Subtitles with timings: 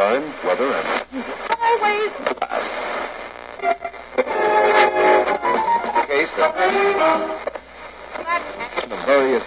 [0.00, 0.86] time, weather, and
[1.60, 2.10] Always.
[6.08, 6.54] case of
[9.04, 9.44] various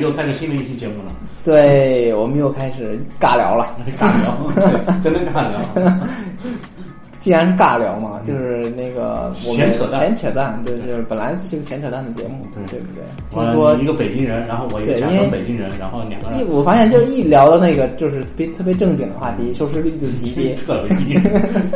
[0.00, 1.12] 们又开始新的一期节目了，
[1.44, 3.76] 对我们又开始尬聊了。
[4.00, 5.60] 尬聊，对真的尬聊。
[7.20, 8.49] 既然是尬聊嘛，就是那
[9.34, 13.02] 闲扯淡闲扯淡，对，就是本来就是个闲扯淡的节目，对对不对？
[13.32, 21.18] 我听说一个北京人，然后我一个假装北京人，然后两个一人我发现就一聊到那个就是特别特别正经的话题，收视率就极低， 特别低。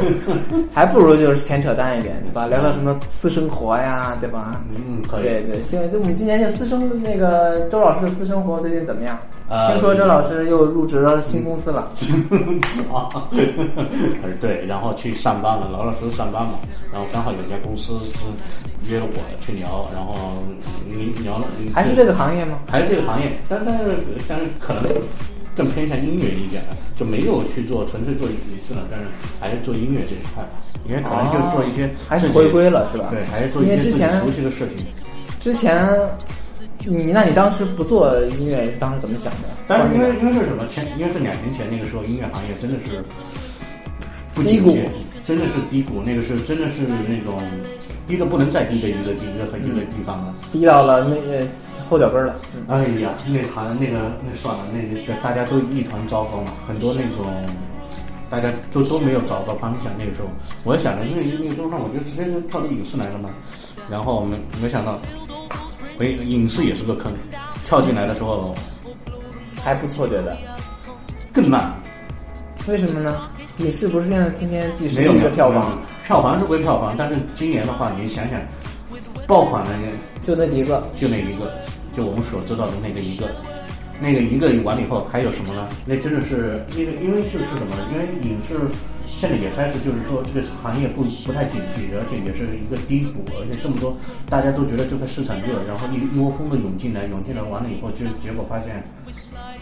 [0.73, 2.47] 还不如就是闲扯淡一点，对吧？
[2.47, 4.61] 聊聊什么私生活呀，对吧？
[4.75, 5.23] 嗯，可以。
[5.25, 9.19] 对对，现在就我们今年就私生那个周老师的私生活最近怎么样？
[9.49, 11.83] 呃听说周老师又入职了新公司了，
[12.93, 13.29] 啊，
[14.23, 16.55] 呃对，然后去上班了，老老实实上班嘛。
[16.93, 18.13] 然后刚好有一家公司是
[18.91, 20.15] 约了我去聊，然后
[20.87, 22.59] 你聊了，还是这个行业吗？
[22.71, 23.97] 还是这个行业，但但是
[24.29, 24.85] 但是可能
[25.57, 29.07] 更偏向音乐一点了，就没有去做纯粹做影视了，但是
[29.41, 30.51] 还是做音乐这一块吧，
[30.89, 33.09] 因为可能就是做一些还是回归了是吧？
[33.11, 34.87] 对，还是做一些之前熟悉的事情。
[35.41, 35.87] 之前
[36.87, 39.49] 你那你当时不做音乐是当时怎么想的？
[39.67, 43.03] 但是因为因为是什么前，因为是两年前那个时候，音乐行业真的是
[44.35, 44.77] 不低谷，
[45.25, 47.41] 真的是低谷，那个是真的是那种
[48.07, 50.35] 低的不能再低的一个一个很一个地方了。
[50.53, 51.47] 低到了那个
[51.89, 52.37] 后脚跟儿了。
[52.55, 57.33] 嗯哎呀，那行那个那算了，那个大家都一团糟糕嘛，很多那种
[58.29, 59.91] 大家都都没有找到方向。
[59.99, 60.29] 那个时候，
[60.65, 63.31] 我想着，因为那个时候那我就直接就跳到影视来了嘛，
[63.91, 64.99] 然后没没想到，
[65.99, 67.13] 喂，影视也是个坑，
[67.65, 68.55] 跳进来的时候
[69.63, 70.37] 还不错，觉得。
[71.33, 71.73] 更慢。
[72.67, 73.29] 为什么呢？
[73.59, 78.41] 影视不是现在天天没有一个票房，票房是归票房，但是今年的话，你想想，
[79.27, 79.71] 爆款的
[80.25, 81.51] 就那几个，就那一个，
[81.93, 83.31] 就我们所知道的那个一个，
[84.01, 85.69] 那个一个完了以后还有什么呢？
[85.85, 87.87] 那真的是那个，因为就是什么呢？
[87.93, 88.55] 因为影视
[89.15, 93.97] 现在也开始就是说这个行业不不太景气，而且也是一个低谷，而且这么多
[94.29, 98.83] 大家都觉得这个市场热，然后一一窝蜂的涌进来，涌进来完了以后，就结果发现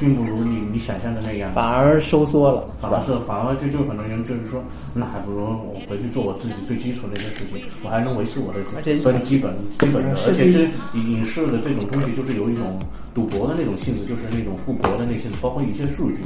[0.00, 1.52] 并不如你你想象的那样。
[1.52, 4.64] 反而收缩了，反而是反而就就很多人就是说，
[4.94, 10.66] 那还不如我回去做我自己最基础的一些事情，我还能维持我的而且本基本基本的嗯，而且这
[10.98, 12.80] 影视的这种东西就是有一种
[13.14, 16.18] 赌博的那种性质，就是那种富博的那性质，包括一些数据。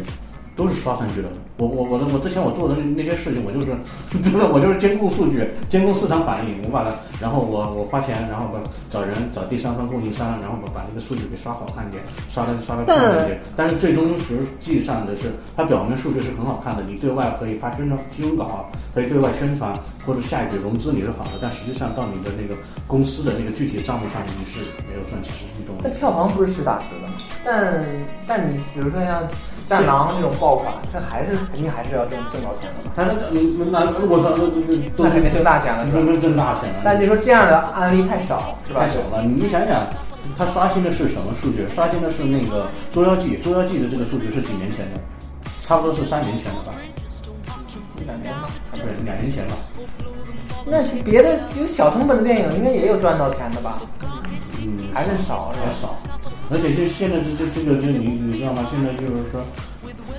[0.57, 1.29] 都是刷上去的。
[1.59, 3.67] 我我我的我之前我做的那那些事情，我就是
[4.21, 6.91] 真的我就是监控数据，监控市场反应，我把它，
[7.21, 13.41] 然后我我花钱，然后把找人找第三方供应商，然后把把那个数据给刷好看一点，刷的刷的漂亮一点。
[13.57, 19.73] 但是最终实际上的是，它表面数据是很好看的，你对外可以发宣传新闻稿，可以对外宣传，
[20.05, 22.55] 或者下一笔融资你是好的，但实际上到你的那个
[22.87, 25.83] 公司的那个具体账目上你是没有赚钱的，你懂吗？
[25.85, 25.91] 那？
[25.91, 27.15] 票房不是实打实的吗？
[27.43, 27.87] 但
[28.27, 29.23] 但你比如说像
[29.69, 32.93] 《战狼》这种爆款，这还是肯定还是要挣挣到钱的嘛？
[32.95, 35.99] 他那嗯那那我操，那那那那肯定挣大钱了，是吧？
[35.99, 36.81] 真挣大钱了。
[36.85, 38.81] 但你说这样的案例太少，是吧？
[38.81, 39.23] 太少了。
[39.23, 39.83] 你想想，
[40.39, 41.67] 它刷新的是什么数据？
[41.67, 45.01] 刷新的是那个《捉妖记》，《捉妖记》的这个数据是几年前的？
[45.63, 46.73] 差不多是三年前的吧？
[48.01, 48.49] 一两年吧。
[48.73, 49.55] 对，两年前吧。
[50.65, 53.79] 那别的有小成本的电影，应该也有赚到钱的吧？
[54.63, 55.71] 嗯，还是少，还？
[55.71, 55.95] 少。
[56.51, 58.67] 而且现现在这这这个这你你知道吗？
[58.71, 59.41] 现在就是说，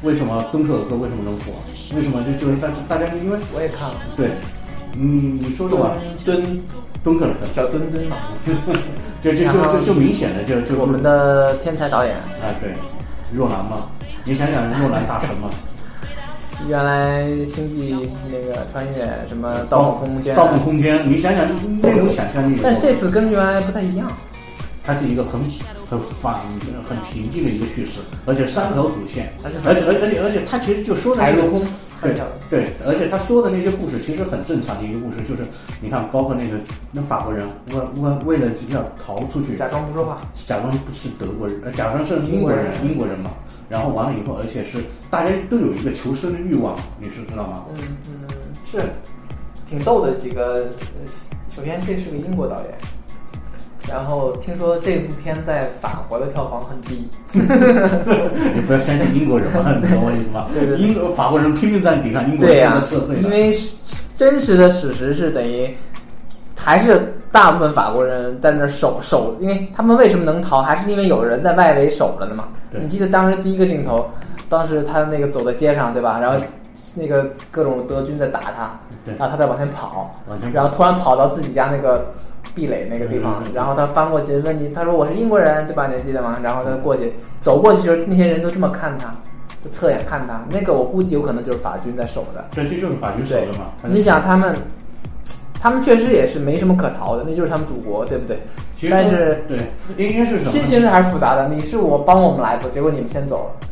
[0.04, 1.54] 为什么敦刻尔克为什么能火？
[1.96, 4.32] 为什么就就是大大家因为我也看了，对，
[4.98, 6.62] 嗯你说说吧，敦
[7.04, 8.18] 敦刻尔克，叫敦敦嘛，
[9.24, 12.74] 就就就就就明显的就就我们的天才导演，啊对，
[13.34, 13.88] 若兰嘛，
[14.25, 15.50] 你想想若兰大神嘛。
[16.68, 21.48] 原来星际那个穿越什么盗梦空间，盗梦空间，你想想
[21.81, 24.12] 那种想象力，但这次跟原来不太一样。
[24.84, 25.40] 它是一个很
[25.89, 26.36] 很反
[26.86, 31.68] 很平静的一个叙事，而且山口主线，而且而且而且而且他其实就说的那个海陆空
[32.00, 32.13] 对
[32.50, 35.42] 对，而且他说的那些故事其实很正常的一个故事，就是
[35.81, 36.57] 你看，包括那个
[36.92, 43.31] 那法国人为为为了要逃出去，假装不说话，假装不是德国人，呃，假装是英国人，英国人嘛。
[43.68, 44.78] 然后完了以后，而且是
[45.10, 47.66] 大家都有一个求生的欲望，你是知道吗？
[47.72, 48.28] 嗯嗯，
[48.72, 48.81] 是
[49.69, 50.68] 挺逗的几个。
[51.00, 51.07] 呃
[51.50, 52.78] 首先，这是个英国导演，
[53.89, 57.07] 然后听说这部片在法国的票房很低。
[57.34, 60.48] 你不要相信英国人嘛，你懂我意思吗？
[60.54, 63.22] 对对对英国法国人拼命在抵抗，英国人撤退了。
[63.22, 63.57] 因为
[64.16, 65.75] 真实的史实是等于
[66.56, 72.45] 还是大部分法国人在那儿守守，因为他们为什么能逃，还是因为有人在外围守着呢嘛。
[72.72, 74.10] 你记得当时第一个镜头，
[74.50, 76.19] 当时他那个走在街上，对吧？
[76.19, 76.45] 然后
[76.95, 78.78] 那个各种德军在打他，
[79.18, 80.13] 然后他在往前跑，
[80.51, 82.12] 然后突然跑到自己家那个
[82.56, 85.88] 壁垒那个地方然后他翻过去问你，他说我是英国人，对吧？
[85.88, 86.38] 你还记得吗？
[86.42, 89.14] 然后他过去走过去的时候，那些人都这么看他，
[89.64, 90.42] 就侧眼看他。
[90.50, 92.44] 那个我估计有可能就是法军在守着。
[92.56, 93.66] 对，这就是法军守对的嘛。
[93.84, 94.56] 你想他们，
[95.60, 98.40] 他们确实也是没什么可逃的，那就是他们祖国，对不对？
[98.80, 99.58] 其实但是对，
[99.98, 100.52] 应该是什么？
[100.52, 101.48] 心情是还是复杂的。
[101.48, 103.68] 你是我帮我们来的，结果你们先走了，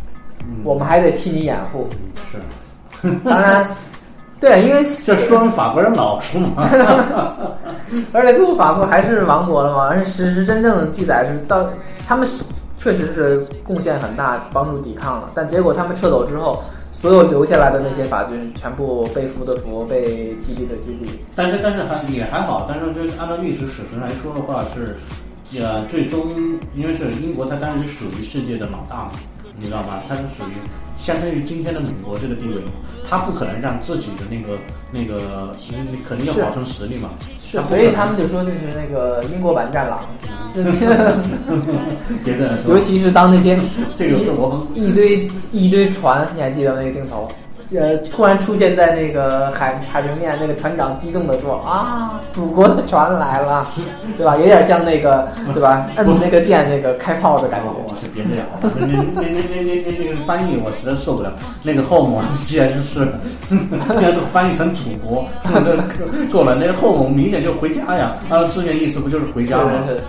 [0.48, 1.88] 嗯我们还得替你掩护。
[2.32, 3.68] 是，当然，
[4.40, 6.68] 对，因为 这说明法国人老实嘛。
[8.14, 11.70] 而且最后法国还是亡国了嘛，而且史实真正的记载是到
[12.08, 12.44] 他们是
[12.78, 16.64] 确实是贡献很大，帮助抵抗了，但结果他们撤走之后。
[16.92, 21.10] 所有留下来的那些法军全部被俘的俘，被击毙的击毙。
[21.36, 24.96] 但是但是还也还好，但是就是按照历史史实来说的话是，
[25.62, 26.32] 呃，最终
[26.74, 29.12] 因为是英国，它当时属于世界的老大嘛，
[29.60, 30.02] 你知道吗？
[30.08, 30.56] 它是属于
[30.98, 32.72] 相当于今天的美国这个地位嘛，
[33.08, 34.58] 它不可能让自己的那个
[34.90, 37.10] 那个，你肯定要保存实力嘛。
[37.48, 40.00] 是所以他们就说这是那个英国版战狼，
[42.24, 43.58] 别这样说， 尤其是当那些
[43.96, 47.30] 这个是我们一堆一堆船，你还记得那个镜头？
[47.78, 53.68] 呃，突然出现在那个海海平面，那个船长激动的说：“啊，祖国的船来了，
[54.18, 54.36] 对吧？
[54.38, 55.88] 有点像那个，对吧？
[55.98, 57.68] 摁那个键，那个开炮的感觉。
[57.70, 61.32] 我是别这样，那那那那那那那个翻译我实在受不了。
[61.64, 63.08] 那个 home 既然是
[63.50, 65.60] 既然是翻译成祖国，那
[66.32, 66.56] 够了。
[66.56, 69.72] 那个 home 明显就回家呀，啊，字面意思不就是回家吗？
[69.88, 70.04] 是是是，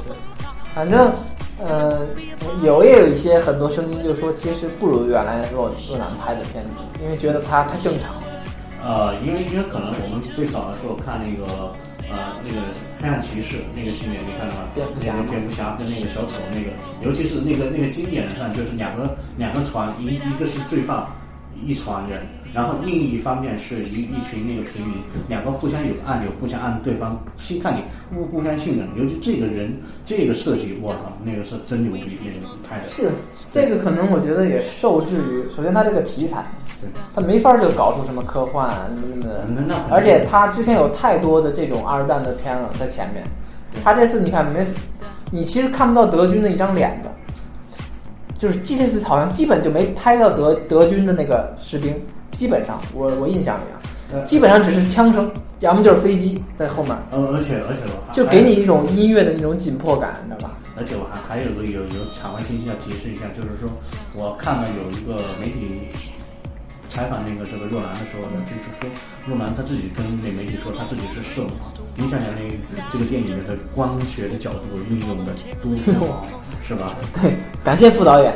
[0.74, 1.12] 反正，
[1.58, 2.06] 呃，
[2.62, 8.22] 有也有一些很多声音就说，其实不如原来若若男拍的片子，因为觉得他太正常了。
[8.84, 11.72] 呃，因为因为可能我们最早的时候看那个
[12.08, 12.60] 呃那个
[13.00, 14.68] 黑暗骑士那个系列，你看到吗？
[14.74, 16.70] 蝙蝠侠蝙蝠侠跟那个小丑那个，
[17.02, 21.06] 尤其是那个那个经典的看，就是两个两个船，一一个是罪犯，
[21.64, 22.20] 一船人，
[22.54, 24.96] 然后另一方面是一一群那个平民，
[25.28, 27.82] 两个互相有按钮，互相按对方信看你
[28.14, 32.88] 互互相信任，尤其这个人这个设计，我操，那个是真牛逼，那个拍的。
[32.90, 33.10] 是，
[33.52, 36.44] 这个可能我觉得也受制于，首先他这个题材，
[36.80, 39.46] 对，他没法儿就搞出什么科幻啊什么的。
[39.90, 43.24] 而且他之前有太多的这种二战的片了在前面，
[43.84, 44.66] 他这次你看没，
[45.30, 47.10] 你其实看不到德军的一张脸的，
[48.38, 51.94] 就是这次好像基本就没拍到德德军的那个士兵，
[52.36, 53.80] 基本上我我印象里啊，
[54.12, 55.30] 呃基本上只是枪声，
[55.60, 57.80] 要么就是飞机在后面，嗯，而且而且
[58.12, 60.54] 就给你一种音乐的那种紧迫感，你知道吧？
[60.78, 63.66] 而且我还还有个有有场外信息要提示一下，就是说
[64.14, 65.88] 我看了有一个媒体
[66.88, 68.88] 采访那个这个若兰的时候呢，就是说
[69.26, 71.50] 若兰她自己跟那媒体说她自己是色盲，
[71.96, 72.40] 你想想那
[72.90, 74.58] 这个电影的光学的角度
[74.90, 76.26] 运用的多好，
[76.66, 76.96] 是吧？
[77.20, 77.32] 对，
[77.64, 78.32] 感谢副导演。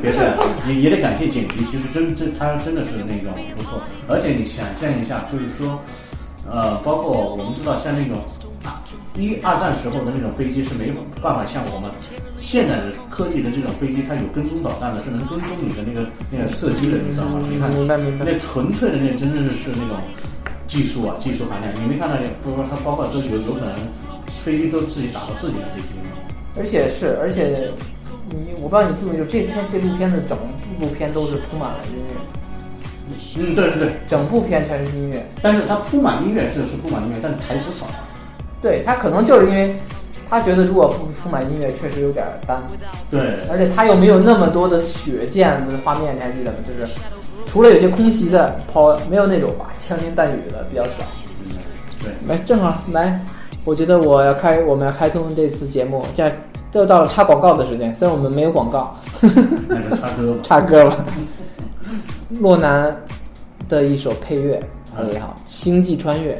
[0.00, 0.34] 别这样，
[0.68, 5.80] 也也得感谢剪辑，其实真真他真的是那种不错，而且你想象一下，就是说，
[6.48, 8.22] 呃，包括我们知道像那种
[8.64, 8.82] 啊
[9.18, 11.90] 一二战时候的那种飞机是没办法像我们
[12.38, 17.42] 现在的科技的这种飞机，它有跟踪导弹的，是能跟踪你的那个那个射击的，你知道吗？
[17.42, 19.98] 你看，明白明白那纯粹的那真正是那种
[20.68, 22.16] 技术啊，技术含量，你没看到？
[22.44, 23.74] 不是说它包括这有有可能
[24.26, 26.14] 飞机都自己打到自己的飞机吗？
[26.56, 27.70] 而且是，而且
[28.30, 30.38] 你我不知道你注意没注意，这天这部片子整
[30.78, 35.26] 部片都是铺满了音乐，嗯，对对对，整部片全是音乐。
[35.42, 37.86] 但是它铺满音乐是是铺满音乐，但是台词少。
[38.60, 39.74] 对他可能就是因为
[40.28, 42.62] 他觉得如果不充满音乐确实有点单，
[43.10, 46.58] 对，而且他又没有那么多的血溅的画面，你还记得吗？
[46.66, 46.86] 就是
[47.46, 50.90] 除了有些空袭的抛，没有那种吧枪林弹雨的比较少。
[51.44, 51.56] 嗯
[52.04, 53.24] 对，来，正好来，
[53.64, 56.32] 我觉得我要开我们要开通这次节目，这样
[56.72, 58.96] 又到了插广告的时间，虽然我们没有广告，
[59.66, 60.38] 那个插歌吧。
[60.42, 61.04] 插歌吧。
[62.40, 62.94] 洛南
[63.68, 64.60] 的一首配乐
[64.94, 66.36] 很好，《星际穿越》。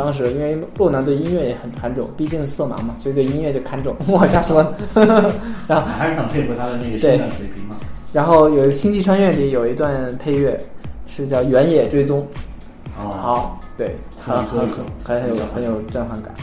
[0.00, 3.94] 当时因为洛南对音乐也很看重，毕竟是色盲嘛，所以对音乐就看重。
[4.08, 4.72] 我瞎说的。
[5.68, 7.76] 然后，还是很佩服他的那个欣赏水平嘛。
[8.10, 10.58] 然后有《星际穿越》里有一段配乐
[11.06, 12.20] 是叫《原野追踪》，
[12.98, 14.60] 哦，好，对，很很
[15.04, 16.34] 很很有很有震撼感。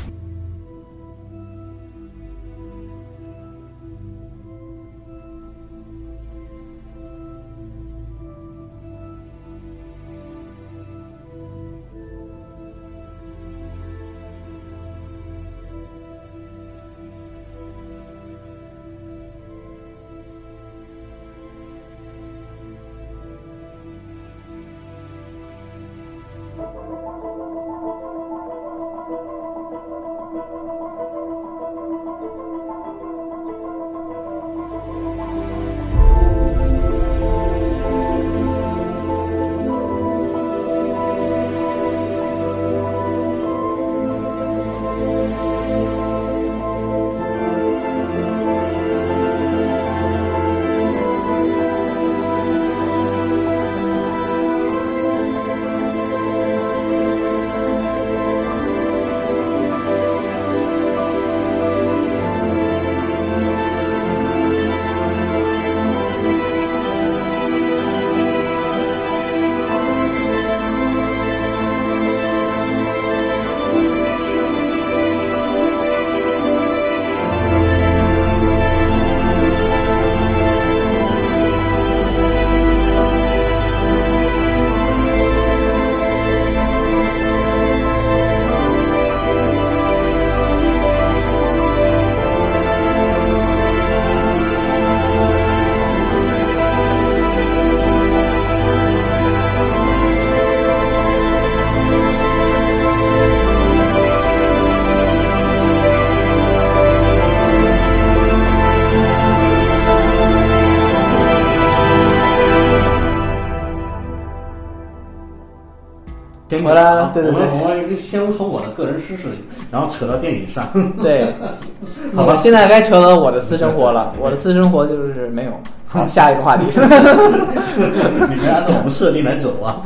[116.74, 119.24] 了，对对对先从我的个人私事，
[119.71, 120.67] 然后扯到电影上。
[121.01, 121.33] 对。
[122.15, 124.13] 好吧，现在该扯到我的私生活了。
[124.19, 125.51] 我的私生活就是没有。
[125.88, 126.65] 好，下一个话题。
[126.65, 129.81] 你没按照我们设定来走啊？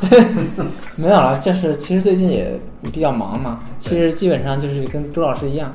[0.96, 2.60] 没有了，就是其实最近也
[2.92, 3.60] 比较忙嘛。
[3.78, 5.72] 其实基本上就是跟周老师一样，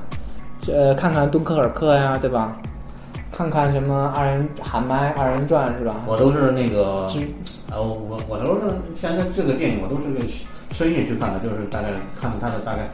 [0.73, 2.57] 呃，看看敦刻尔克呀，对吧？
[3.31, 5.95] 看看什么二人喊麦、二人转是吧？
[6.07, 7.07] 我都是那个，
[7.71, 8.63] 呃，我我都是
[8.99, 10.21] 现在这个电影我都是个
[10.71, 11.89] 深夜去看的，就是大概
[12.21, 12.91] 看了他的大概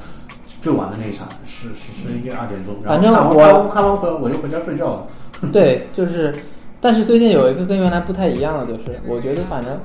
[0.61, 2.75] 最晚的那一场，十十十一二点钟。
[2.85, 5.07] 反正我看完回我就回家睡觉了。
[5.53, 6.33] 对，就是，
[6.81, 9.81] 但是最近有一个跟原来不太一样的，就是我觉得反正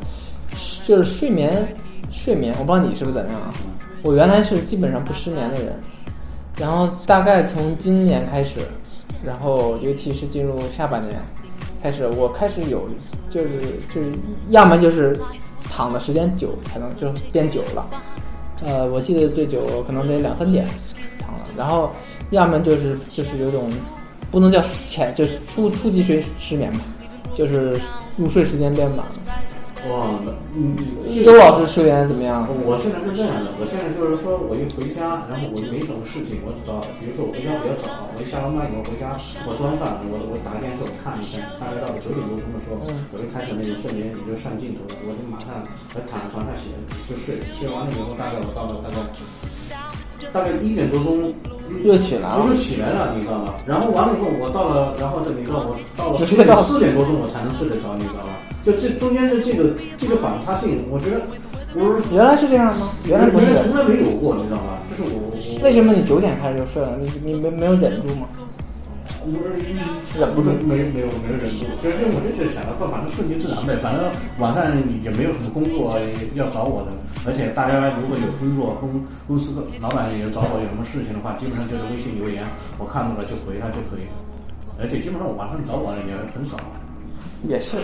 [0.85, 1.75] 就是睡眠
[2.11, 3.53] 睡眠，我不知道你是不是怎么样啊？
[4.03, 5.73] 我原来是基本上不失眠的人，
[6.59, 8.59] 然后大概从今年开始。
[9.25, 11.19] 然后，尤其是进入下半年，
[11.81, 12.87] 开始我开始有，
[13.31, 13.49] 就是
[13.91, 14.11] 就是，
[14.49, 15.19] 要么就是
[15.69, 17.87] 躺的时间久才能就变久了，
[18.63, 20.67] 呃，我记得最久可能得两三点
[21.19, 21.39] 躺了。
[21.57, 21.91] 然后，
[22.31, 23.71] 要么就是就是有种
[24.31, 26.79] 不能叫浅，就是初初级睡失眠吧，
[27.35, 27.79] 就是
[28.15, 29.07] 入睡时间变晚了。
[29.87, 30.07] 哇，
[30.53, 30.75] 嗯，
[31.23, 32.43] 周老师睡眠怎么样？
[32.65, 39.15] 我现在是这样的，我现在就是说，我一回家，然后我就没什么事情，我早，比如说我回家比较早，我一下完班以后回家，
[39.47, 45.55] 我吃完饭，我我打开电视我看一下，大概到了九点多钟的时候，我就开始那个睡眠也就上镜头了，我就马上
[45.95, 46.75] 我躺在床上写
[47.07, 48.99] 就睡，写完了以后大概我到了大概
[50.35, 51.31] 大概一点多钟
[51.87, 53.55] 又起来了，又起来了，你知道吗？
[53.63, 58.36] 然后完了以后我到了，然后这你知道我到了四点四点多钟我才能睡得着，你知道吗？
[58.67, 61.21] 就这中间的这个这个反差性，我觉得
[61.71, 62.91] 我原来是这样吗？
[63.07, 64.75] 原来不是，从来没有过，你知道吗？
[64.91, 66.99] 就是我我为什么你九点开始就睡了？
[66.99, 68.27] 你你没没有忍住吗？
[70.19, 73.79] 忍不住，没没有没有忍住，就就我就是想着，反正顺其自然呗。
[73.79, 74.03] 反正
[74.35, 74.67] 晚上
[74.99, 75.95] 也没有什么工作
[76.35, 76.91] 要找我的，
[77.23, 78.99] 而且大家如果有工作，公
[79.31, 82.43] 公司的老板也找我有什么事情的话，基本上就是微信留言，
[82.75, 84.03] 我看到了就回他就可以。
[84.75, 86.59] 而且基本上我晚上找我的也很少。
[87.47, 87.77] 也是。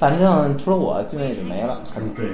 [0.00, 1.82] 反正除了我，基本也就没了。
[1.94, 2.32] 嗯，对，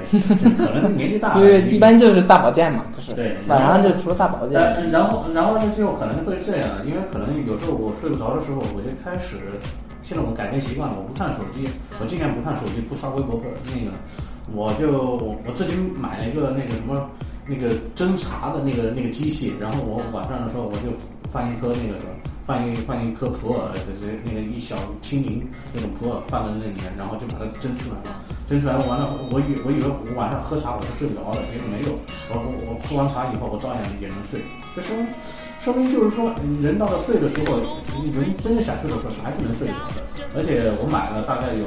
[0.56, 1.35] 可能年纪大。
[1.42, 3.35] 因为一般就是大保健嘛，就是对。
[3.49, 4.54] 晚上就除了大保健。
[4.92, 9.37] 然后，然后呢，就可能会这样，因为可能有时候我睡不着的时候，我就开始，
[10.00, 11.68] 现在我改变习惯了，我不看手机，
[12.00, 13.44] 我尽量不看手机，不刷微博，不
[13.75, 13.90] 那个，
[14.54, 17.11] 我就我自己买了一个那个什么
[17.46, 20.92] 那个侦查的那个那个机器，然后我晚上的时候我就
[21.32, 22.12] 放一颗那个什么。
[22.46, 25.42] 放一放一颗普洱，就是那个一小青柠
[25.74, 28.22] 那种普洱放在那里面，然后就把它蒸出来了。
[28.46, 31.98] 蒸出来完了，我以我以为我晚上喝茶我就睡不着了，结果没有。
[32.30, 34.38] 我我我喝完茶以后，我照样也能睡。
[34.76, 35.08] 这说明
[35.58, 36.30] 说明就是说，
[36.62, 37.58] 人到了睡的时候，
[38.14, 40.06] 人真的想睡的时候还是能睡着的。
[40.36, 41.66] 而且我买了大概有，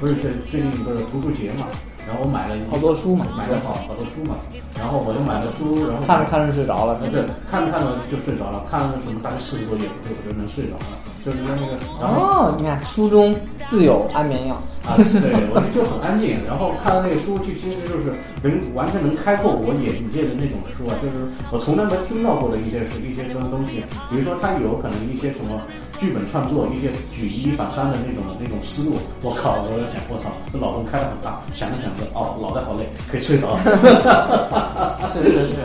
[0.00, 1.70] 不是这最近不是读书节嘛。
[2.06, 4.36] 然后我买了好多书嘛，买了好好多书嘛。
[4.78, 7.00] 然后我就买了书，然后看着看着睡着了。
[7.00, 10.86] 对，看着看着就睡着了，看了什么大概四十多页，我就能睡着了。
[11.26, 13.34] 就是那个，然后你看书中
[13.68, 14.54] 自有安眠药
[14.86, 16.38] 啊，对，我就很安静。
[16.46, 18.14] 然后看到那个书，就其实就是
[18.46, 23.82] 能完全能开阔我眼界的那种书啊，就是我从来没听到过的一些是一些什么东西。
[24.08, 25.58] 比如说，它有可能一些什么
[25.98, 29.02] 剧本创作，一些举一反三的那种那种思路。
[29.18, 31.42] 我靠，我在想，我操，这脑洞开的很大。
[31.50, 33.66] 想着想着，哦，脑袋好累，可以睡着了。
[35.10, 35.58] 是是是，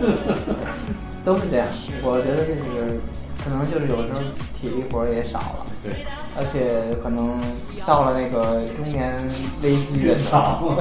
[1.22, 1.68] 都是这样。
[2.02, 2.98] 我觉得这是。
[3.44, 4.22] 可能就是有时候
[4.62, 6.06] 体力活也少了，对，
[6.38, 7.40] 而且可能
[7.86, 9.14] 到了那个中年
[9.64, 10.74] 危机的时候，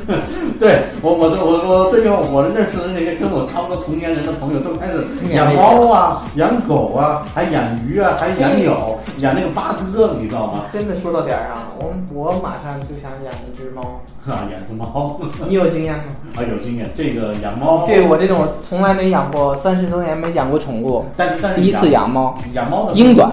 [0.58, 10.64] 对我我我我最近我认识的那些跟我差不多同年人的朋友都开始养猫啊、养狗啊，还养鱼啊，还养鸟，养那个八哥，你知道吗？
[10.70, 14.00] 真的说到点儿上了，我我马上就想养一只猫。
[14.26, 16.04] 啊，养只猫， 你有经验吗？
[16.36, 22.06] 啊，有经验，这个养猫，对我这种从来没养过，三十多年没养过宠物，但是但是第一次养。
[22.08, 22.38] 猫。
[22.54, 23.30] 养猫的英短，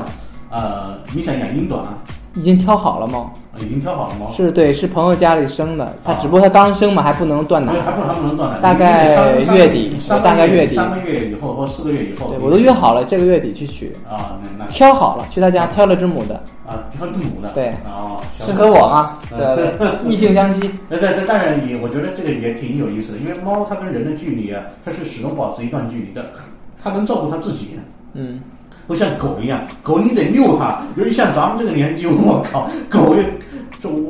[0.53, 1.97] 呃，你想养英短啊？
[2.35, 4.27] 已经挑好了猫，已经挑好了吗。
[4.35, 8.59] 是对，是朋友家里生的，他只不过他刚生嘛，还不能断奶，还不还不能断奶。
[8.59, 12.29] 大概月底，大概月底，三个月以后或四个月以后。
[12.29, 14.39] 对，我都约好了，这个月底去取啊。
[14.57, 16.35] 那挑好了，去他家挑了只母的
[16.67, 17.49] 啊，挑只母的。
[17.53, 19.19] 对哦，适合我吗？
[19.29, 20.71] 对对， 异性相吸。
[20.89, 26.31] 那但但当然也，我觉得这个也挺有意思的，因为猫它跟人的距离啊，它是始终保持一段距离的，
[26.83, 27.77] 它能照顾它自己。
[28.13, 28.41] 嗯。
[28.87, 30.81] 不像狗一样，狗你得遛它。
[30.95, 33.21] 尤其像咱们这个年纪，我靠，狗这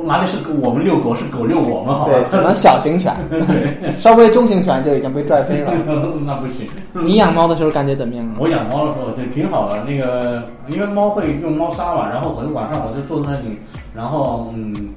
[0.04, 2.14] 哪里是我们遛狗，是狗遛我们，好吧？
[2.30, 5.72] 可能小型犬， 对，稍微中型犬就已经被拽飞了。
[6.24, 6.68] 那不行。
[6.92, 8.24] 你养猫的时候感觉怎么样？
[8.38, 9.82] 我养猫的时候对挺好的。
[9.84, 13.58] 那个，因为猫会用猫砂嘛，然后我就晚上我就坐在那里，
[13.94, 14.90] 然后嗯，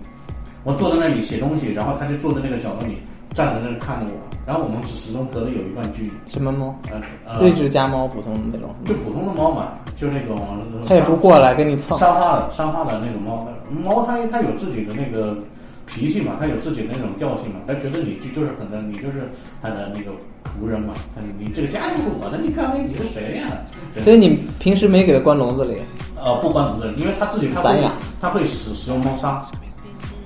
[0.63, 2.97] 我坐在那里写东西，然后它就坐在那个角落里。
[3.37, 4.17] 站在那儿看着我，
[4.47, 6.11] 然后我们始终隔得有一段距离。
[6.25, 6.75] 什么猫？
[6.91, 8.73] 呃呃，对峙家猫，普通的那种。
[8.83, 10.41] 就普通的猫嘛，就那种
[10.87, 11.95] 它也不过来跟你蹭。
[11.99, 15.37] 沙发的沙发的那种猫，猫它它有自己的那个
[15.85, 19.29] 脾气嘛，它有自己的那种调性嘛，它觉得你就就是可能你就是
[19.61, 20.09] 它的那个
[20.41, 20.95] 仆人嘛，
[21.37, 23.45] 你这个家就是我的，你看看你是谁呀、
[24.01, 25.77] 所以你平时没给它关笼子里？
[26.19, 27.79] 呃，不关笼子里，因为它自己它会，
[28.19, 29.45] 它会使使用猫砂。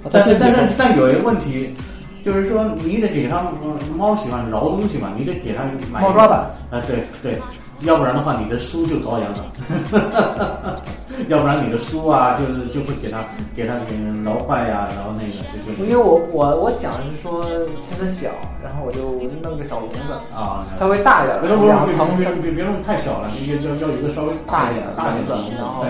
[0.10, 1.76] 但是但是但有一个问题，
[2.23, 6.39] 就是说你得给它呃猫喜欢挠东西嘛，你得给它买猫抓板。
[6.69, 7.41] 啊、对对，
[7.81, 10.81] 要不然的话你的书就遭殃了。
[11.27, 13.23] 要不然你的书啊，就是就会给它
[13.55, 18.29] 给它给挠坏呀、然后那个就就因为我我我想是说趁它小，
[18.63, 25.86] 然后我就弄个小笼子，啊，稍微大一点两层别别别别弄太小了，要要要有一个稍微大一点大一点的笼子，然后。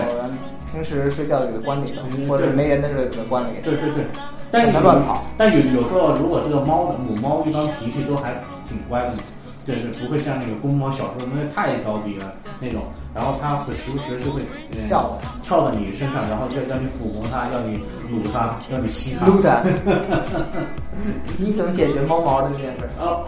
[0.72, 3.48] 平时睡觉给它关里头嗯，或者没人的时候给它关里。
[3.62, 4.06] 对对对，
[4.52, 5.24] 但是乱跑。
[5.36, 8.34] 但有有时候，如果这个猫的母猫一般脾气都还
[8.68, 9.18] 挺乖的嘛，
[9.64, 12.82] 对对，不会像那个公猫小时候那太调皮了那种，
[13.14, 14.42] 然后它会时不时就会、
[14.76, 17.78] 呃、叫我跳到你身上，然后要要你抚摸它，要你
[18.10, 19.26] 撸它，要你吸它。
[19.26, 19.62] 撸它。
[21.38, 22.84] 你怎么解决猫毛的这件事？
[23.00, 23.22] 啊，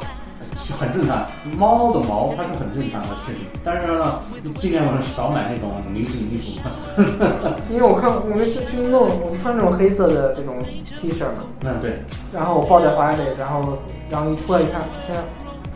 [0.72, 1.26] 很正常，
[1.58, 4.20] 猫的毛它是很正常的事情，但是呢，
[4.58, 6.60] 尽量少买那种呢子衣服。
[7.70, 10.58] 因为我看我们是去弄，我穿那种黑色的这种
[10.98, 15.24] T 恤嘛，嗯，对，然后我抱在怀里，然后然后一出来一看，天啊，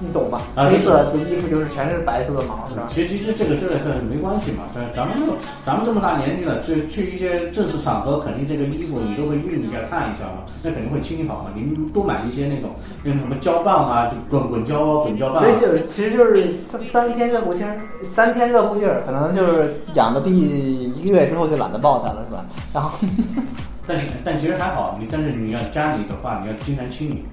[0.00, 0.40] 你懂吧？
[0.54, 2.84] 啊黑色的衣服就是全是白色的毛，是吧？
[2.88, 5.32] 其实其实这个这个这个没关系嘛，这咱们这
[5.64, 11.50] 咱们这么大年纪了，去去一些正式场合，肯定这个衣服你都会熨一下、烫一下嘛，那肯定会清理好嘛。
[11.54, 12.70] 您多买一些那种
[13.02, 15.40] 那种什么胶棒啊，就滚滚胶啊、滚胶棒、啊。
[15.42, 22.44] 所以就是其实就是三三天热乎劲儿，三天热乎劲儿，可能就是养的第一个月之后就懒得抱它了，是吧？
[22.72, 22.98] 然后
[23.87, 27.24] 但是但其实还好，你但是你要家里的话，你要经常清理，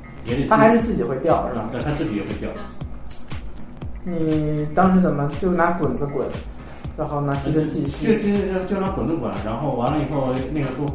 [0.49, 1.69] 它还是自己会掉，是吧？
[1.71, 2.49] 对，它自己也会掉。
[4.03, 6.27] 你当时怎么就拿滚子滚，
[6.97, 8.05] 然后拿吸尘器就吸？
[8.07, 10.85] 就就就拿滚子滚，然后完了以后那个时候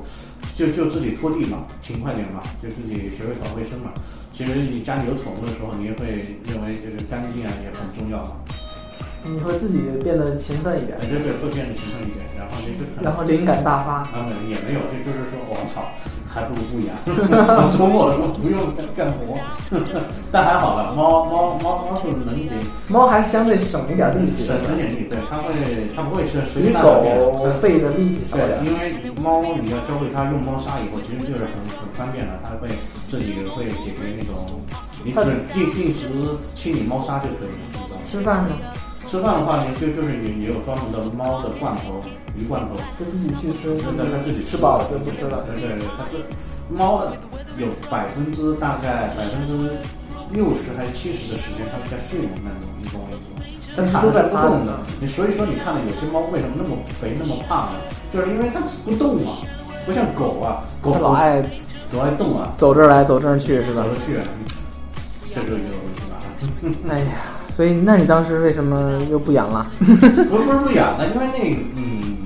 [0.55, 3.91] 就就自己拖地嘛，勤快点嘛，就自己学会搞卫生嘛。
[4.33, 8.33] 其实你家里有宠物的时候，你也会认为就是干净啊也很重要嘛。
[9.25, 13.93] 你会自己变得勤奋一点哎，，对对，会变得勤奋一点，然后就就然后灵感大发。
[14.09, 15.93] 啊没也没有，就就是说我操，
[16.27, 16.97] 还不如不养。
[17.77, 19.39] 周末的时候不用干干活，
[20.33, 22.51] 但还好了，猫猫猫猫是能给
[22.89, 25.53] 猫还是相对省一点力气省的，省点力，对，它会
[25.95, 28.65] 它不会是随比地大小费的力气少对，点。
[28.65, 32.69] 因为猫你要教会它用猫砂以后，其实就是很很方便了，它会
[33.09, 34.61] 自己会解决那种，
[35.05, 36.09] 你它只定定时
[36.55, 38.03] 清理猫砂就可以了，你知道吗？
[38.11, 38.55] 吃饭呢，
[39.11, 42.01] 吃饭的话，你就就是也也有专门的猫的罐头，
[42.39, 45.43] 鱼罐头，就自己去吃，那它自己吃饱了就不吃了。
[45.51, 46.23] 对对对，它是
[46.71, 47.03] 猫
[47.59, 49.75] 有百分之大概百分之
[50.31, 53.43] 六十还是七十的时间，它是在睡眠当中，你懂我意思吗？
[53.75, 57.81] 它躺着是不动的，你所以说你看到有些猫为什么那么肥那么胖呢？
[58.13, 59.43] 就是因为它不动啊，
[59.85, 61.43] 不像狗啊，狗它老爱
[61.93, 63.83] 狗爱动啊，走这儿来走这儿去，是吧？
[63.83, 64.23] 走着去啊，
[65.35, 66.95] 这就有问题了。
[66.95, 69.71] 哎呀，所以那你当时为什么又不养了？
[69.79, 72.17] 不是不是不养了，因为那个嗯，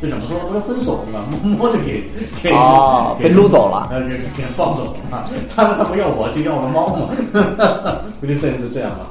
[0.00, 0.38] 就怎么说？
[0.48, 2.06] 不是分手了嘛， 摸着给
[2.42, 5.24] 给哦给撸走了呃，给给人抱走了嘛。
[5.54, 7.08] 他他不要我，就要了猫嘛，
[8.20, 9.06] 不就真是这样吗？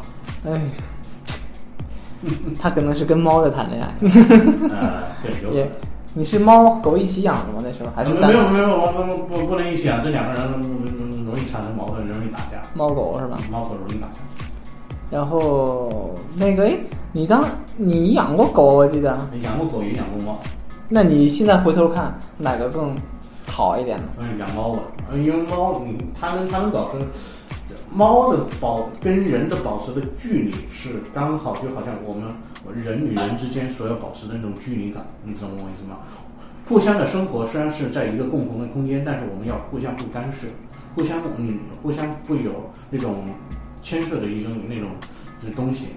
[0.48, 0.62] 哎，
[2.60, 3.94] 他可能是跟猫在谈恋爱。
[4.72, 5.66] 呃， 对，有
[6.14, 7.60] 你是猫狗一起养的吗？
[7.64, 13.38] 那时候还是没有没有，我们不不能一起养，这两个人嗯容易产生矛盾，容易打架，猫狗是吧？
[13.52, 14.20] 猫狗容易打架。
[15.10, 16.78] 然后那个，哎，
[17.12, 17.46] 你当
[17.78, 19.18] 你养过狗，我记得。
[19.42, 20.40] 养过狗也养过猫，
[20.90, 22.96] 那你现在回头看，哪个更
[23.46, 24.04] 好一点呢？
[24.20, 26.98] 嗯，养猫吧，嗯，因为猫，嗯，它跟它能保持
[27.94, 32.24] 猫的保跟人的保持的距离是刚好，就好像我们
[32.76, 35.98] 人与人之间所要保持的那种距离感，你懂我意思吗？
[36.68, 40.48] 互相的生活虽然是在一个共同的空间，但是我们要互相不干涉，
[40.94, 42.52] 互相嗯，互相不有
[42.90, 43.24] 那种
[43.88, 44.90] 牵涉的一种那种
[45.42, 45.88] 就是东西。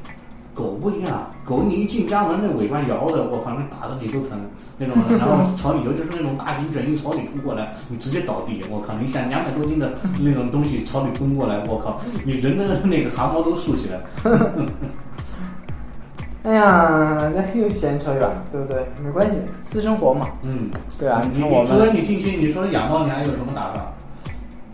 [0.52, 4.38] 狗不一样，狗你一进家门，那尾巴摇的，我反正打的你都疼
[4.78, 8.92] 那种，然后 朝你，尤其是那种大型犬一朝你扑过来，你直接倒地，我靠！
[9.00, 12.00] 你想两百多斤的 那种东西朝你扑过来，我靠！
[12.24, 14.00] 你人的 那个汗毛都竖起来。
[16.42, 18.84] 哎呀，那又闲扯远了，对不对？
[19.02, 21.22] 没关系，私生活嘛，嗯，对啊。
[21.32, 23.86] 你除了你近期你说养猫，你还有什么打算？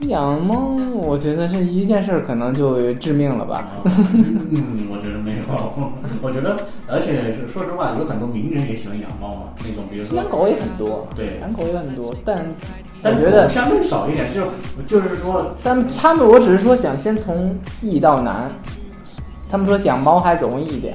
[0.00, 3.66] 养猫，我觉得这一件事儿可能就致命了吧。
[3.84, 5.42] 嗯，我觉得没有，
[6.22, 6.56] 我觉得，
[6.86, 12.46] 而且是说实话，有很多名人也喜欢养猫嘛，那种比如说养狗也很多，对养狗也很多，但
[13.02, 14.48] 但我觉得相对少一点，就
[14.86, 18.50] 就是说，但他们我只是说想先从易到难，
[19.48, 20.94] 他们说养猫还容易一点。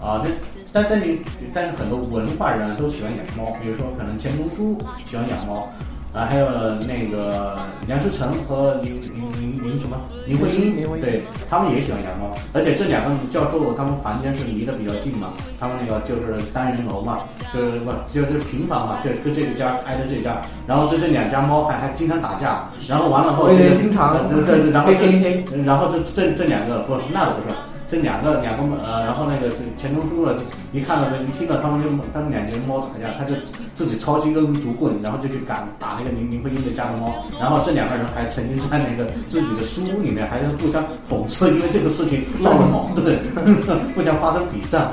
[0.00, 0.30] 啊，这
[0.72, 1.20] 但但你
[1.54, 5.68] 但是很多文化人都喜欢养猫，比如说可能钱钟书喜欢养猫，
[6.12, 6.46] 啊，还有
[6.86, 9.96] 那个梁思成和林林林林什么
[10.26, 17.20] 林徽因对他们也喜欢养猫，而且这两个教授他们房间是离得比较近嘛，他们那个就是单人楼嘛，
[17.52, 27.56] 就是不就是平房嘛，就跟这个家挨着这家，然后这这两家猫还还经常打架，然后完了后对这个经常对对对，然后这然后这这这两个不那都不是。
[27.92, 30.34] 这两个两个呃，然后那个这钱钟书了，
[30.72, 33.34] 一看到这一听到他们就他们两只猫打架，他就
[33.74, 37.12] 自己抄起一根竹棍，然后就去赶打那个林林徽因的家的猫。
[37.38, 43.18] 然后这两个人还曾经在那个自己的书里面还是互相讽刺，因为这个事情闹了矛盾，
[43.94, 44.88] 互相发生笔战。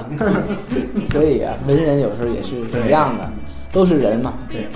[1.10, 3.32] 所以啊，文人有时候也是一样的，
[3.72, 4.34] 都是人嘛。
[4.50, 4.68] 对，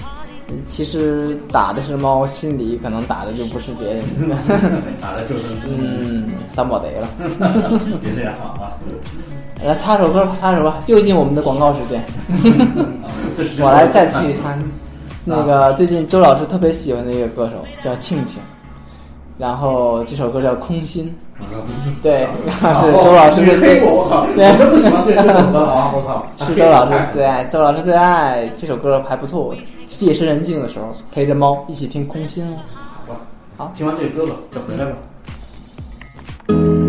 [0.67, 4.03] 其实打的是猫，心里可能打的就不是别人。
[5.01, 7.07] 打的就是嗯，三宝贼了。
[8.01, 8.73] 别这样啊！
[9.63, 12.03] 来插首歌吧，插首吧，就进我们的广告时间。
[13.63, 14.53] 我来再去插。
[15.25, 18.41] 那个最近周老师特别喜欢的一个歌手叫庆庆，
[19.37, 21.05] 然后这首歌叫《空心》。
[22.01, 24.21] 对，是周老师的最你黑我，我靠！
[24.21, 25.91] 我真不喜欢这这首歌啊！
[25.95, 29.55] 我靠，是周老师最爱，周老师最爱这首歌还不错。
[30.01, 32.57] 夜深人静的时候，陪着猫一起听《空心》哦。
[33.05, 33.19] 好吧，
[33.57, 34.97] 好听完这歌吧，就回来吧。
[36.47, 36.82] 热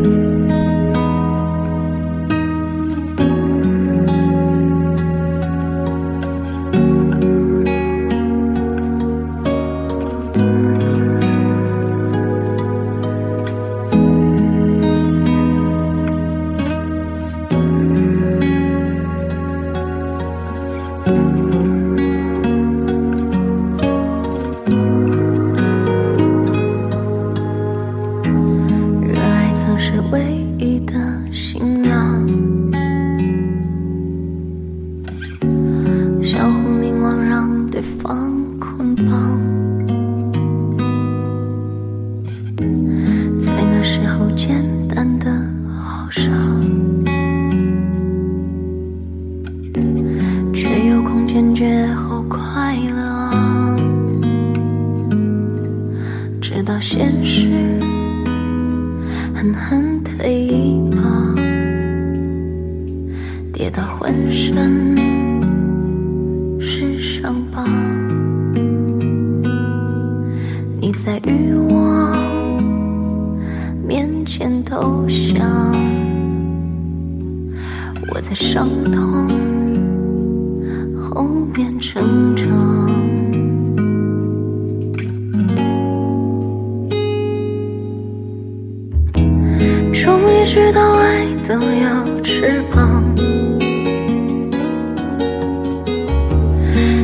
[91.46, 93.04] 都有翅膀，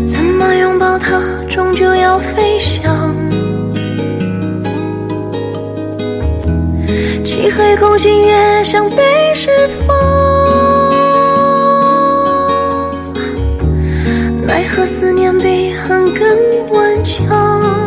[0.07, 3.15] 怎么拥抱它，终究要飞翔。
[7.25, 8.97] 漆黑空心也想被
[9.35, 9.49] 释
[9.87, 9.97] 放，
[14.47, 16.27] 奈何思念比恨更
[16.71, 17.80] 顽强。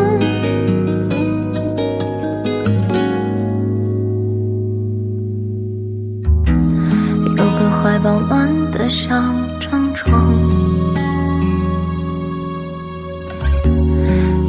[8.93, 10.39] 像张床，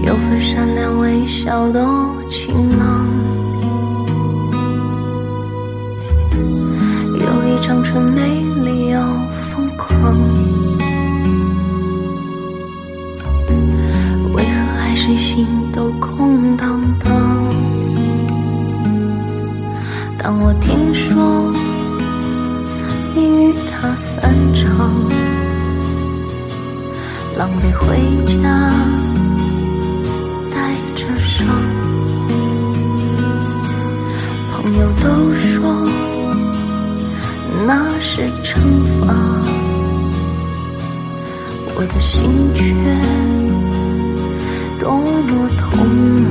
[0.02, 1.82] 有份善良微笑的
[2.28, 3.08] 晴朗，
[7.18, 9.00] 有一张纯美丽又
[9.48, 10.14] 疯狂，
[14.34, 15.46] 为何爱谁心
[27.86, 28.42] 回家
[30.50, 30.56] 带
[30.94, 31.46] 着伤
[34.50, 35.88] 朋友都说
[37.66, 39.34] 那是惩罚。
[41.76, 42.62] 我的心却
[44.78, 45.80] 多么痛
[46.24, 46.30] 啊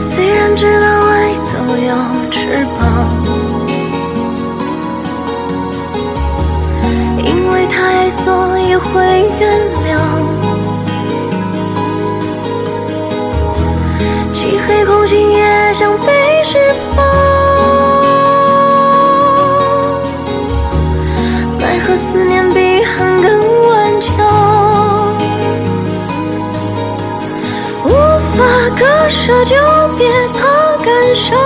[0.00, 1.92] 虽然知道爱都有
[2.30, 2.87] 翅膀
[8.10, 9.50] 所以会原
[9.84, 9.88] 谅。
[14.32, 16.58] 漆黑空心也想被释
[16.94, 17.04] 放，
[21.58, 23.28] 奈何思念比恨更
[23.68, 24.16] 顽强，
[27.84, 27.90] 无
[28.36, 28.36] 法
[28.78, 29.54] 割舍就
[29.96, 30.38] 别怕
[30.84, 31.38] 感伤。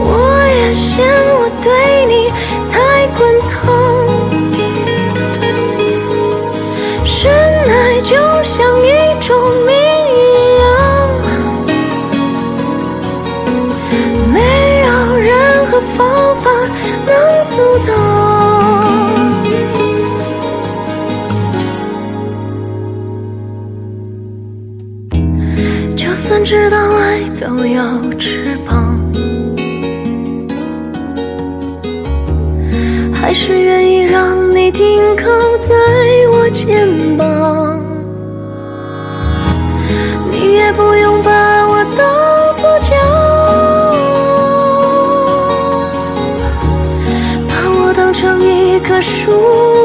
[0.00, 0.10] 我
[0.48, 1.97] 也嫌我对
[49.00, 49.77] 树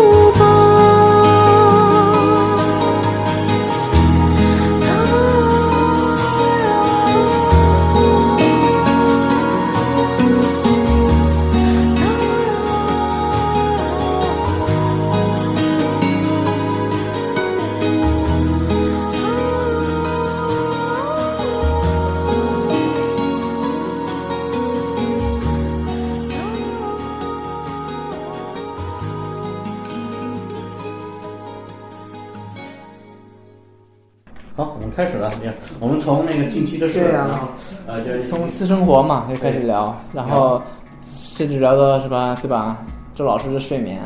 [36.35, 37.47] 那个近期的事，对呀然后
[37.87, 40.61] 呃，就从私生活嘛就开始聊，然后
[41.05, 42.77] 甚至聊到是吧，对吧？
[43.15, 43.99] 周老师的睡眠，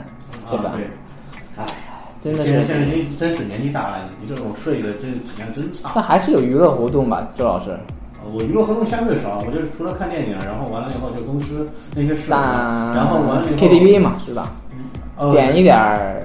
[0.51, 0.75] 对吧啊？
[0.75, 0.85] 对，
[1.57, 1.65] 哎，
[2.21, 5.91] 真的现在现在是，真真是年纪大了，你这种睡的真质量真差。
[5.95, 7.71] 那还是有娱乐活动吧，周老师。
[7.71, 14.53] 呃我娱乐活动相对少，我就是除了看电影，然后完了以后就公司那些事，那然后完了以后 KTV 嘛，是吧？
[15.15, 16.21] 呃点一点儿，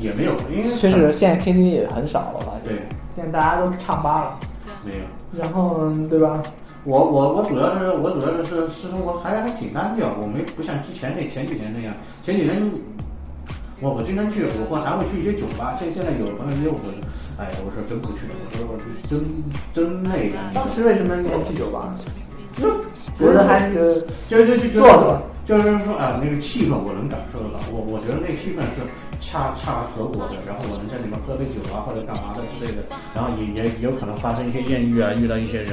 [0.00, 2.64] 也没有，因为确实现在 KTV 也很少了，我发现。
[2.64, 2.76] 对
[3.18, 4.40] 现在大家都唱吧了，
[4.84, 5.04] 没有。
[5.36, 6.40] 然后对吧？
[6.84, 12.70] 我我我主要是我主要是私生活还还挺单调，我没不像之前那前几年那样，前几年
[13.80, 15.74] 我我经常去，我会还会去一些酒吧。
[15.76, 16.78] 现现在有朋友约我，
[17.38, 18.78] 哎呀，我说真不去了，我说我
[19.08, 19.20] 真
[19.72, 20.54] 真累啊。
[20.54, 21.92] 当时为什么愿意去酒吧？
[23.16, 28.84] 觉得还是就就就就做做就是说啊，那个气氛我能感受得到，我我觉得那个气氛是
[29.18, 32.84] 恰恰合我的，然后我能在里面喝杯酒啊或者干嘛的之类的，
[33.16, 35.72] 然后也也有可能发生一些艳遇啊，遇到一些人，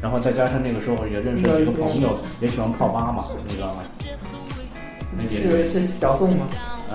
[0.00, 3.82] 然后再加上那个时候也认识了几个朋友，也喜欢泡吧嘛，你知道吗？
[5.26, 6.46] 是是小宋吗？
[6.86, 6.94] 啊，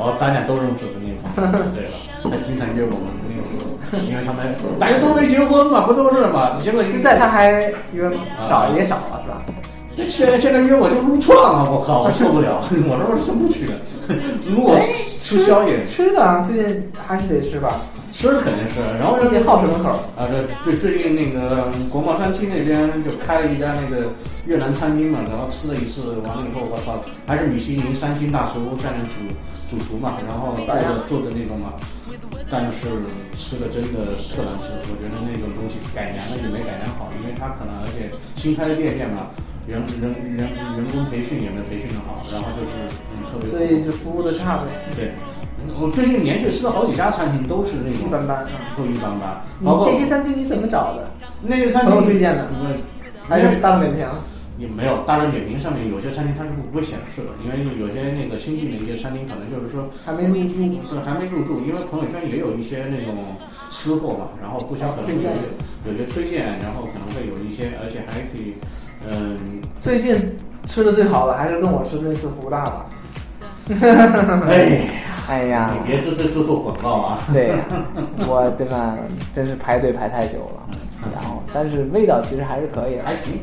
[0.00, 1.20] 哦，咱俩都认识的那种。
[1.76, 6.56] 对了，他经常约我们那个时候，因为他们大家都没结婚嘛，不都是嘛？
[6.64, 8.24] 结果现在他还约吗？
[8.32, 9.44] 啊少也少了是吧？
[10.08, 13.74] 现在现在约我就撸串了，我靠，我受不了， 我说我真不去了。
[14.46, 14.86] 如果哎
[15.18, 17.76] 吃宵夜，吃的啊最近还是得吃吧，
[18.12, 19.90] 吃的肯定是，然后最近好吃门口。
[20.16, 24.12] 啊，这最最近那个国贸三期那边就开了一家那个
[24.46, 29.18] 越南餐厅嘛，然后吃了一次，完了以后我操，还是米其林三星大厨在那主
[29.68, 31.74] 主厨嘛，然后做的做的那种嘛，
[32.48, 32.88] 但是
[33.36, 39.28] 吃的真的特难吃，我觉得那种东西改良了也没改良好，因为他可能而且新开的店面嘛，
[39.68, 42.72] 人人人人工培训也没培训的好，然后就是
[43.14, 44.64] 嗯特别所以就服务的差呗，
[44.96, 45.12] 对，
[45.78, 48.72] 我最近连续吃了好几家餐厅，都是那种一般般啊。
[48.74, 51.10] 都一般般，你包括这些餐厅你怎么找的？
[51.42, 52.80] 那些餐厅朋友推荐的嗯
[53.28, 54.06] 还是大众点评？
[54.58, 60.64] 也没有大众点评上面有些餐厅它是不会显示的，因为有些那个新进的一些餐厅可能就是说还没入住？
[60.88, 63.14] 对还没入住，因为朋友圈也有一些那种
[63.70, 65.46] 私货嘛，然后互相可能会有些
[65.86, 68.54] 有些推荐，然后可能会有一些，而且还可以，
[69.06, 69.38] 嗯，
[69.80, 70.16] 最近
[70.66, 72.86] 吃的最好的还是跟我吃的那次胡大吧。
[74.48, 74.88] 哎，
[75.28, 77.56] 哎呀你，别这这做做广告啊，对呀，
[78.26, 78.96] 我对吧？
[79.34, 80.62] 真是排队排太久了。
[81.14, 83.40] 然后，但是味道其实还是可以的，还行，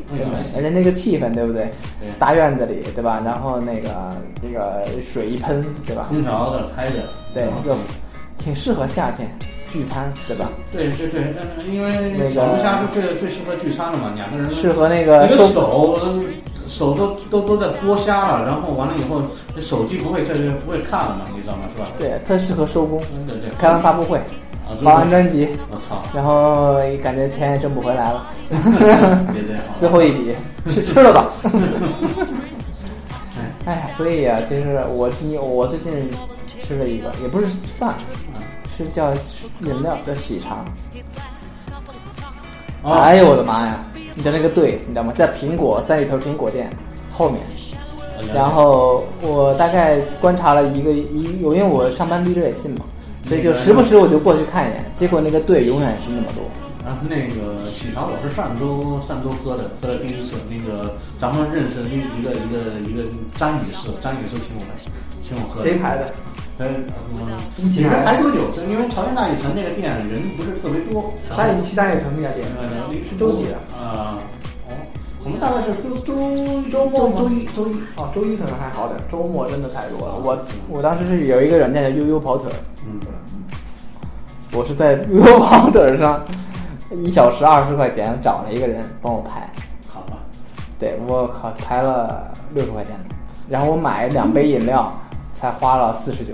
[0.54, 1.66] 而且那个气氛，对不对？
[1.98, 3.20] 对大院子里，对吧？
[3.24, 6.04] 然后那个那个水一喷，对吧？
[6.10, 6.96] 空调的开着，
[7.32, 7.44] 对
[8.36, 9.26] 挺适合夏天
[9.76, 10.50] 聚餐，对吧？
[10.72, 11.20] 对对对，
[11.58, 15.46] 嗯因那个为小龙虾是最最适合聚餐的嘛，两个人适合那个你的收
[16.68, 19.22] 手都都都在剥虾了，然后完了以后
[19.60, 21.62] 手机不会这就不会看了嘛，你知道吗？
[21.74, 21.86] 是吧？
[21.98, 23.00] 对，特适合收工。
[23.14, 28.26] 嗯对对，开完发布会，啊，发完专辑，我操，然后感觉钱也挣不回来了，
[29.78, 30.34] 最后一笔
[30.72, 31.26] 去吃了吧。
[33.66, 35.92] 哎呀，所以啊，其实我你我最近
[36.66, 37.46] 吃了一个，也不是
[37.78, 37.94] 饭，
[38.76, 39.12] 是叫
[39.60, 40.64] 饮料，叫喜茶。
[42.82, 43.84] 啊，哎呦我的妈呀！
[44.14, 45.12] 你知道那个队，你知道吗？
[45.16, 46.70] 在苹果三里屯苹果店，
[47.12, 47.40] 后面。
[48.18, 52.84] 呃然后我大概观察了一个一，因为我上班离这也近嘛，
[53.28, 54.84] 所以就时不时我就过去看一眼。
[54.98, 56.42] 结果那个队永远是那么多。
[56.88, 60.36] 啊，那个喜茶我是上周上周喝的，喝的第一次。
[60.48, 63.04] 那个咱们认识的一一个一个一个
[63.36, 64.70] 张女士，张女士请我们
[65.22, 65.68] 请我喝的。
[65.68, 66.10] 谁排的？
[66.58, 66.66] 呃，
[67.12, 68.38] 嗯，一起排你们排多久？
[68.68, 71.12] 因为朝鲜大悦城那个店人不是特别多。
[71.36, 72.68] 大你去大悦城那家店呃，
[73.10, 73.56] 是周几的？
[73.76, 74.16] 啊，
[74.68, 74.72] 哦，
[75.24, 77.74] 我们大概是周周周末吗周一周一。
[77.96, 80.14] 哦，周一可能还好点，周末真的太多了。
[80.24, 80.38] 我
[80.70, 83.00] 我当时是有一个软件叫悠悠跑腿儿，嗯，
[84.52, 86.24] 我是在 悠悠跑腿儿上
[86.90, 89.50] 一小时二十块钱找了一个人帮我排，
[89.92, 90.16] 好吧。
[90.78, 92.94] 对我靠排了六十块钱，
[93.48, 94.90] 然后我买两杯饮料
[95.38, 96.32] 才花了四十九。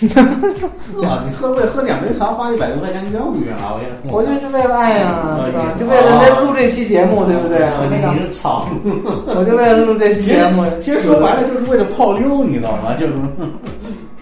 [1.02, 3.74] 哇，你喝为喝两杯茶花一百多块钱，冤不冤啊？
[3.74, 5.72] 我也我就是为了爱呀，对吧？
[5.74, 7.64] 哎就为了那录这期节目，对不对？
[7.64, 8.68] 啊那个你是操！
[9.34, 12.94] 我就为了录这期节目，其实说白了就是为了泡妞，你知道吗？
[12.96, 13.12] 就是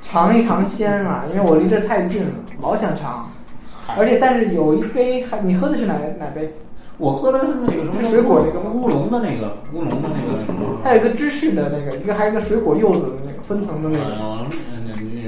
[0.00, 2.28] 尝一尝鲜啊，因为我离这太近了，
[2.62, 3.28] 老想尝。
[3.98, 6.50] 而且，但是有一杯，还你喝的是哪哪杯？
[6.98, 10.46] 我喝的是那个什么水果那个乌龙的那个乌龙的那个。
[10.82, 14.46] 还有一个芝士的那个，一个还有一个水果柚子的那个分层的那个，呃，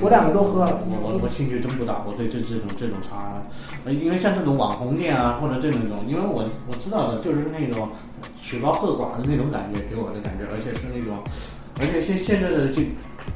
[0.00, 0.80] 我两个都喝了。
[0.88, 3.42] 我我我兴趣真不大，我对这这种这种茶，
[3.84, 7.88] 呃因为像这种网红店啊，或者这种种，因为我我知道的就是那种
[8.40, 11.18] 曲高和寡的那种感觉，给我的感觉，而且是那种，
[11.80, 12.82] 而且现现在的就，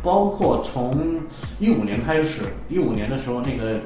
[0.01, 1.18] 包括从
[1.59, 3.81] 一五年开始，一五年的时候那个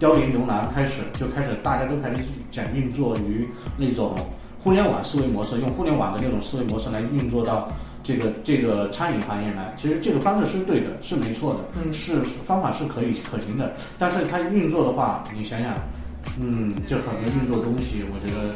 [0.00, 4.16] 凋零牛腩开始就开始大家都开始讲运作于那种
[4.58, 7.68] 互联网思维模式，用互联网的那种思维模式来运作到。
[8.02, 15.74] 这个这个餐饮行业来，其实这个方式是对的，是没错的，嗯是是方法是可以可行的，但是它运作的话，你想想，
[16.40, 18.54] 嗯，就很多运作东西，我觉得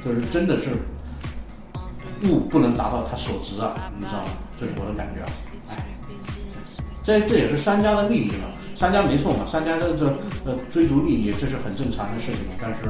[0.00, 0.70] 就是真的是
[2.22, 4.28] 物不能达到它所值啊，你知道吗？
[4.60, 5.28] 这是我的感觉啊，
[5.70, 5.84] 哎，
[7.02, 10.06] 这这也是商家的利益了，商家没错嘛，商家的这
[10.44, 12.80] 呃追逐利益，这是很正常的事情嘛，但是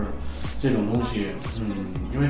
[0.58, 1.28] 这种东西，
[1.60, 2.28] 嗯，因为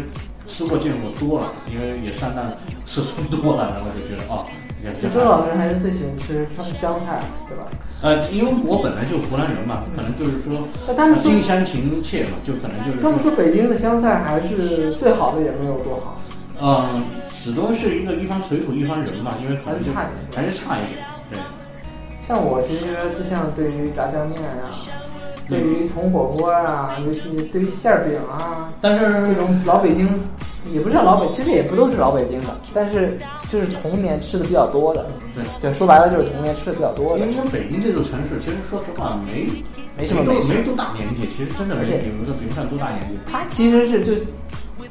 [0.48, 2.52] 吃过见过多了，因为也上当
[2.84, 4.44] 吃出多了，然后就觉得哦，
[4.84, 7.64] 也其实周老师还是最喜欢吃川湘菜，对吧？
[8.02, 16.20] 呃，因为我本来就湖南人嘛，可能就是说那他们说金香情切嘛，就可能就是他们说，北京的湘菜还是最好的，也没有多好。
[16.60, 21.38] 嗯，始终是一个一方水土一方人嘛，因为还是差一点还是差一点，对，
[22.26, 24.72] 像我其实就像对于炸酱面啊，
[25.48, 30.08] 对于铜火锅啊，尤其对于馅儿饼啊，但是这种老北京，
[30.72, 33.18] 也不是老北，其实也不都是老北京的，但是
[33.50, 35.44] 就是童年吃的比较多的，对。
[35.60, 37.36] 就说白了就是童年吃的比较多的因。
[37.36, 39.46] 为北京这座城市，其实说实话没
[39.98, 43.18] 没什么多没多大年纪，其实真的没而且比如说比不上多大年纪。
[43.30, 44.12] 它其实是就，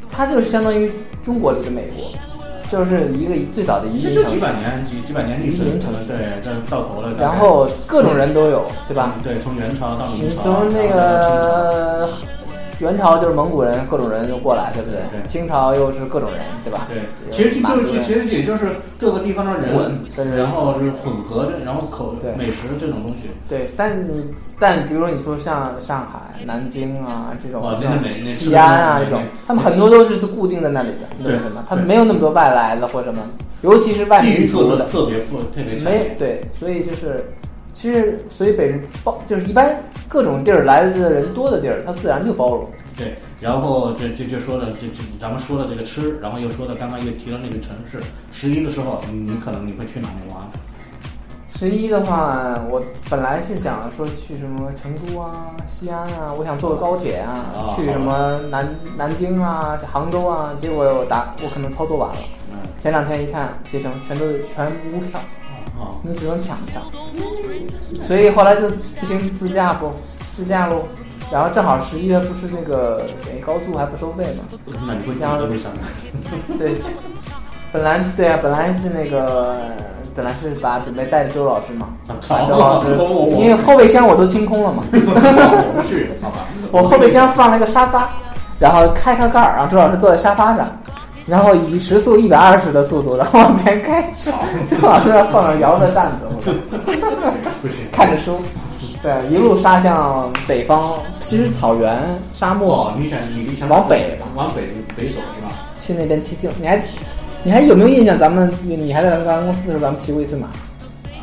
[0.08, 0.92] 它就是相当于
[1.24, 2.12] 中国里的美国，
[2.74, 7.13] 就是一个最早的移民城市，百年几几百年历史移民城市对，这到头了。
[7.19, 9.13] 然后各种人都有，对吧？
[9.24, 12.09] 对，从元朝到明朝，从那个
[12.84, 15.00] 元朝就是蒙古人，各种人就过来，对不对？
[15.10, 16.88] 对清朝又是各种人，对吧？
[16.90, 18.68] 对，其实就就其实也就是
[19.00, 19.70] 各个地方的人
[20.38, 23.30] 然后是混合着，然后口对美食这种东西。
[23.48, 24.26] 对，但你
[24.60, 27.64] 但比如说你说像上海、南京啊这种
[28.36, 31.66] 西安啊这种，他们很多都是固定在那里的，你懂对什么？
[31.70, 33.22] 他们没有那么多外来的或什么，
[33.62, 35.76] 尤其是外地域民族的，特别富特别。
[35.86, 37.26] 没对，所以就是，
[37.84, 39.78] 其实所以北人包就是一般
[40.08, 42.66] 各种地儿来的人多的地儿，它自然就包容。
[42.96, 48.00] 对，然后这这就说了，这这咱们说了这个吃，然后又说了刚刚又提了那个城市。
[48.32, 50.42] 十一的时候，你你可能你会去哪里玩？
[51.60, 58.66] 十一的话，我本来是想说去什么成都啊、西安啊，我想坐个高铁啊，啊去什么南
[58.98, 62.16] 南京啊、杭州啊，结果我打我可能操作晚了。
[62.50, 65.20] 嗯前两天一看，携程全都全无票，
[65.84, 66.82] 啊你只能抢票，
[68.08, 69.92] 所以后来就不行，自驾不，
[70.36, 70.84] 自驾喽。
[71.32, 74.44] 然后正好十一月不是那个给高速还不收费嘛？
[74.86, 75.80] 那你会像德为啥呢？
[76.60, 76.76] 对，
[77.72, 79.56] 本来对啊，本来是那个，
[80.16, 81.88] 本来是把准备带着周老师嘛，
[82.30, 82.92] 把周老师
[83.40, 84.84] 因为后备箱我都清空了嘛？
[86.72, 88.10] 我后备箱放了一个沙发，
[88.60, 90.68] 然后开开盖儿，然后周老师坐在沙发上，
[91.26, 94.01] 然后以时速一百二十的速度，然后往前开，
[94.69, 96.53] 就老师在后面摇着扇子，
[97.61, 98.38] 不行，看着书，
[99.01, 100.93] 对，一路杀向北方，
[101.26, 101.97] 其实草原、
[102.38, 104.63] 沙漠，哦，你想你你想往北往北
[104.97, 105.51] 北走是吧？
[105.86, 106.84] 去那边骑行，你还
[107.43, 108.19] 你还有没有印象？
[108.19, 110.47] 咱们你你还在咱们公司的时候，咱们骑过一次马，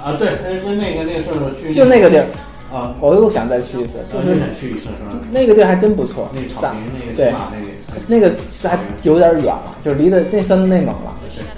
[0.03, 2.25] 啊，对，那那那个那个时候去就那个地儿，
[2.73, 5.19] 啊，我又想再去一次，就是想去一次是吧？
[5.33, 7.67] 那个地儿还真不错，那个草咱坪那个骑对马那个，
[8.07, 11.15] 那个是还有点远了，就是离的那算内蒙了。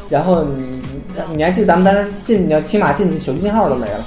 [0.08, 0.82] 然后你
[1.34, 4.06] 你还记得咱们当时进，你要骑马进去，手机信号都没了，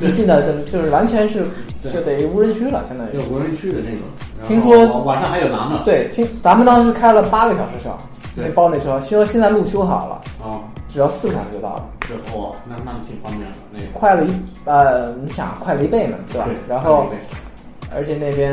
[0.00, 1.44] 一进到就就是完全是
[1.92, 3.22] 就等于无人区了，相当于有。
[3.30, 4.00] 无人区的那种。
[4.48, 5.82] 听说晚晚上还有狼呢。
[5.84, 7.90] 对，听咱们当时开了八个小时车，
[8.34, 10.58] 那包那车，听说现在路修好了，啊，
[10.92, 13.86] 只要四个小时就到了，对哇，那那挺方便的那个。
[13.94, 14.30] 快了一
[14.64, 16.46] 呃，你想快了一倍呢，对吧？
[16.46, 17.06] 对，然后
[17.94, 18.52] 而且那边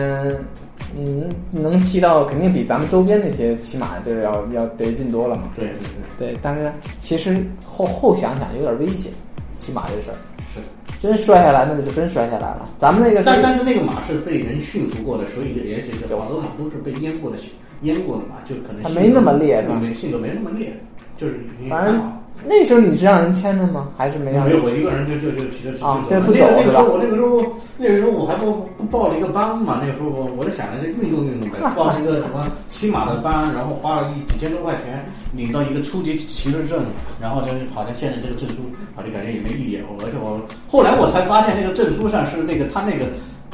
[0.98, 5.44] 嗯能骑到肯定比咱们周边那些骑马就是要要得劲多了嘛。
[5.56, 5.74] 对对
[6.18, 6.72] 对，对，但是
[7.02, 7.36] 其实
[7.66, 9.12] 后后想想有点危险，
[9.60, 10.16] 骑马这事儿，
[10.54, 10.62] 是。
[11.02, 12.66] 真摔下来那就真摔下来了。
[12.78, 17.38] 咱们那个是但但是那个马是被人驯服过的，所以也这个好多马都是被阉过的，
[17.84, 20.74] 阉过的马就可能它没那么烈是吧没性格没那么烈，
[21.16, 22.02] 就是反正
[22.46, 23.90] 那时候你是让人牵着吗？
[23.98, 24.46] 还是没让？
[24.46, 26.32] 没有我一个人就就就骑着骑啊就走了。
[26.32, 27.44] 那个那个时候我那个时候
[27.78, 36.86] 那个时候我还不不报了一个班嘛，那个时候我我就想着这运动运动呗， 报了一个什么骑马的班，然后花了一几千多块钱领到一个初级骑士证，
[37.22, 38.64] 然后就好像现在这个证书
[38.96, 40.40] 好像感觉也没意义，而且我
[40.72, 43.06] 后来我才发现那个证书上是那个他那个。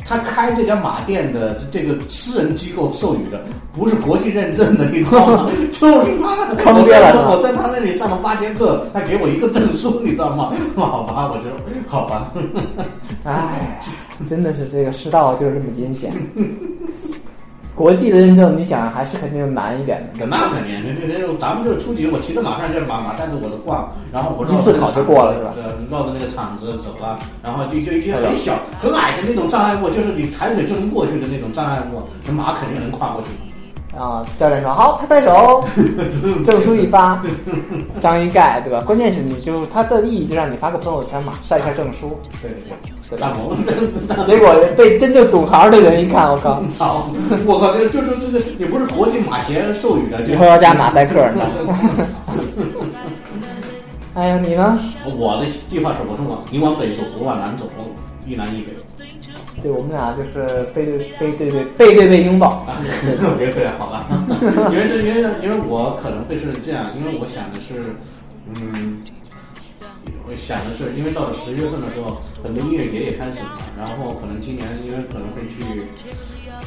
[0.08, 3.44] 他开这家马店的这个私人机构授予的，
[3.74, 5.50] 不是国际认证的，你知道吗？
[5.74, 10.54] 就是他坑爹了我在他那里上了八节课，他给我一个证书， 你知道吗？
[10.76, 11.50] 好吧，我就
[11.90, 12.32] 好吧。
[13.26, 13.82] 哎，
[14.30, 16.14] 真的是这个世道就是这么阴险。
[17.76, 20.26] 国际的认证，你想还是肯定难一点的。
[20.26, 25.62] 那肯定，那那那咱们就是初级，我骑着马上就是马马带着我就挂，然后我绕一次考就过了是吧对，
[25.92, 33.28] 绕着那个场子走了，然后就就一些很小、很矮的那种障碍物，就是你抬腿就能过去的那种障碍物，那马肯定能跨过去。
[33.98, 35.64] 啊，教练说好，拍拍手，
[36.46, 37.22] 证书一发，
[38.02, 38.82] 章一盖，对吧？
[38.86, 42.74] 关键是你就是它的意义，就让你发个朋友圈嘛，晒一下证书，对对对，
[43.10, 43.30] 对吧？
[43.30, 43.56] 大萌，
[44.10, 47.10] 那结果被真正懂行的人一看，我靠，操！
[47.46, 51.24] 我靠，这就是这个也不是国际马协授予的，就以后要加马赛克？
[54.14, 54.78] 哎呀，你呢？
[55.18, 57.66] 我的计划是，我说我你往北走，我往南走，
[58.26, 58.72] 一南一北。
[59.62, 64.06] 对我们俩就是背对背对对背对背拥抱，啊，我觉得这样好 吧，
[64.72, 67.96] 因为是因为因为我可能会是这样，因为我想的是，
[68.48, 69.00] 嗯，
[70.28, 75.86] 我想的是，因为到了十月份的时候，很多音乐节也开始了，然后可能今年因为可能会去，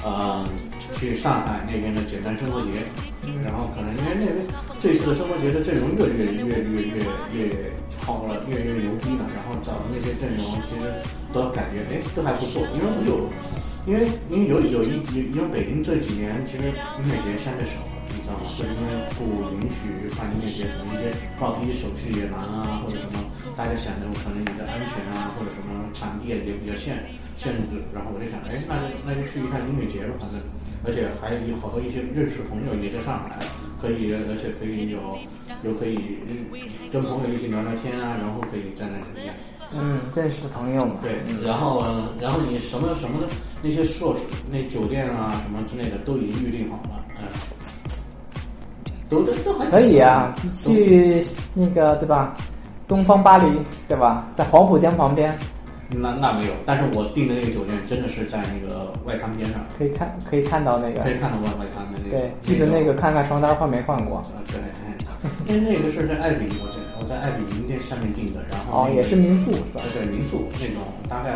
[0.05, 0.47] 呃，
[0.95, 2.87] 去上海那边的简单生活节，
[3.43, 4.39] 然后可能因为那边
[4.79, 6.87] 这次的生活节的阵容越越越越
[7.35, 10.87] 越越好了，越越牛逼了，然后找的那些阵容其实
[11.35, 13.29] 都感觉哎都还不错，因为我有。
[13.87, 15.01] 因为因为有有一
[15.33, 17.81] 因为北京这几年其实音乐节相对少
[18.35, 18.68] 了，你知道吗？
[18.68, 19.24] 就是因为不
[19.57, 21.09] 允许办音乐节，可能一些
[21.39, 23.24] 报批手续也难啊，或者什么，
[23.57, 27.05] 大家想着可能你的安全啊，或者什么场地也比较限
[27.37, 27.81] 限制。
[27.95, 30.41] 然后我就想，哎，那就那就去一趟音乐节吧，反正
[30.85, 33.39] 而且还有好多一些认识的朋友也在上海，
[33.81, 34.99] 可以而且可以有
[35.64, 36.18] 有可以
[36.93, 39.35] 跟朋友一起聊聊天啊，然后可以在那里面。
[39.70, 41.85] 嗯，认识的朋友嘛，对嗯，然后
[42.18, 43.26] 然后你什么什么的
[43.62, 46.97] 那些设施、那酒店啊什么之类的都已经预定好了，嗯，
[49.09, 52.35] 都都都还可以啊，去那个对吧？
[52.87, 53.45] 东方巴黎
[53.87, 54.27] 对吧？
[54.37, 55.37] 在黄浦江旁边，
[55.91, 62.19] 那那没有，但是我订的那个酒店真的是在那个外滩边上，可以看可以看到那个可，以看到外外滩的那个。
[62.19, 64.23] 对，记得那个看看床单换没换过。
[64.35, 69.81] 呃，对，因为那个是在爱彼，我在我在爱彼名店下面订的，然后、哦，也是民宿是吧？
[69.93, 71.35] 对对，民宿那种大概，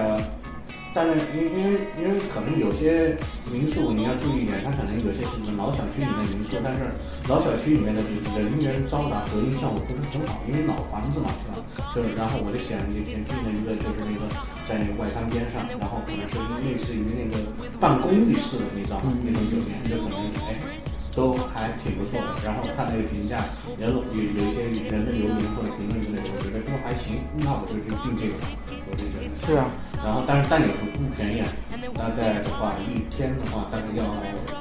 [0.95, 3.16] 但是因因为因为可能有些
[3.51, 6.80] 民宿你要注意一点，它可能有些是老小区里面的民宿，但是
[7.28, 8.03] 老小区里面的
[8.36, 11.93] 人员嘈杂隔音效果不是很好，因为老房子嘛，是吧？
[11.95, 14.28] 就是然后我就选以前订了一个就是那个
[14.64, 17.40] 在那个外滩边上，然后可能是类似于那个
[17.80, 19.01] 办公浴室的，那种？
[19.24, 20.18] 那种酒店就可能
[20.49, 20.82] 哎。
[21.14, 23.44] 都还挺不错的，然后看那个评价，
[23.78, 28.48] 有有有一些人的留言或者评论之类的，我觉得都还行，那我就去订这个吧，
[28.88, 29.28] 我就觉得。
[29.44, 29.66] 是啊，
[30.04, 31.48] 然后但是但也不不便宜啊，
[31.94, 34.04] 大概的话一天的话大概要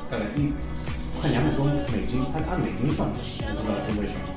[0.10, 0.52] 大概一
[1.22, 4.28] 快两百多美金，它按美金算的，我不知道是为什么。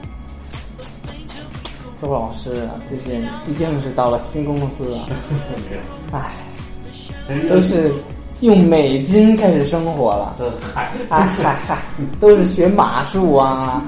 [2.02, 5.08] 周老师，最近毕竟是到了新公司啊，
[5.70, 6.34] 没有，唉，
[7.48, 7.90] 都是
[8.44, 10.36] 用美金开始生活了。
[10.74, 11.78] 嗨嗨， 哎嗨嗨，
[12.20, 13.82] 都是学马术啊，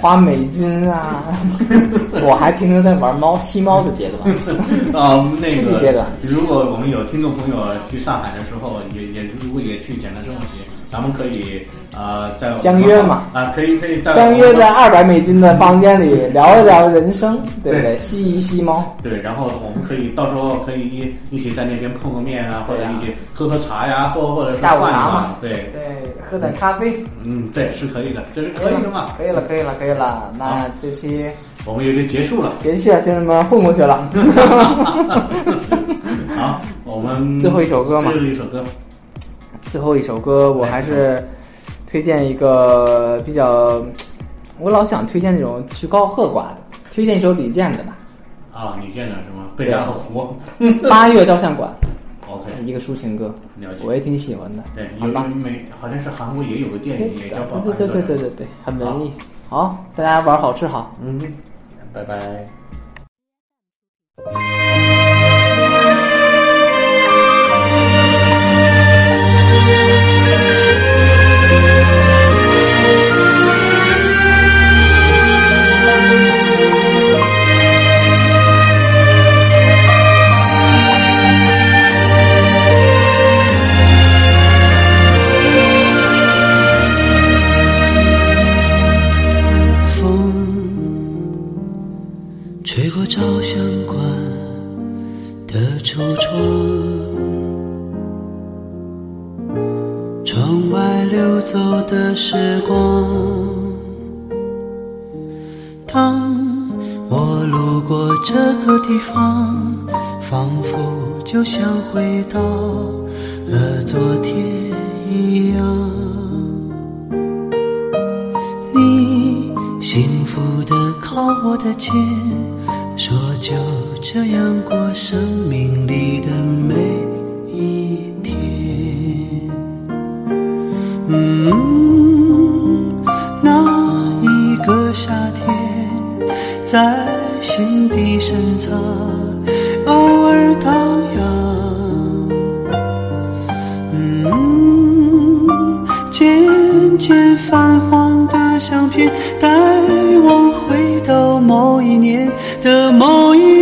[0.00, 1.24] 花美金啊，
[2.22, 4.30] 我还停留在玩猫吸猫的阶段。
[4.92, 7.56] 啊，那个阶段，如果我们有听众朋友
[7.90, 10.60] 去上海的时候，也也如果也去简单生活节，
[10.92, 11.66] 咱们可以
[11.96, 17.82] 呃在相约嘛啊，可以可以在相约在二百美金的房间里聊一聊人生，对不对？
[17.82, 25.82] 对吸一吸猫，对，然后我们可以到时候可以一一起在那边碰个面啊，或者一起喝喝茶呀，或或者是下午茶嘛对，对，
[26.28, 29.06] 喝点咖啡，嗯，对，是可以的，这是可以的嘛。
[29.16, 30.30] 可以了，可以了，可以了。
[30.38, 31.24] 那这期
[31.64, 32.52] 我们也就结束了。
[32.62, 34.10] 别去了，就这么混过去了。
[36.36, 38.62] 好，我们最后一首歌嘛最后一首歌，
[39.72, 41.26] 最后一首歌，我还是
[41.86, 43.82] 推荐一个比较，
[44.60, 46.58] 我老想推荐那种曲高和寡的，
[46.92, 47.96] 推荐一首李健的吧，
[48.52, 49.48] 啊，李健的什么？
[49.56, 50.36] 贝加尔湖。
[50.90, 51.74] 《八月照相馆
[52.28, 53.82] OK，》一个抒情歌，了解。
[53.86, 54.62] 我也挺喜欢的。
[54.74, 59.10] 对，有好吧，美好像是韩国也有个电影也叫《对对对对对对对，很文艺。
[59.48, 61.18] 好，大家玩好吃好，嗯，
[61.94, 62.46] 拜拜。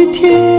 [0.00, 0.49] 一天。